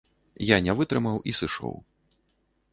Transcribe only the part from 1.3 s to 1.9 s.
і сышоў.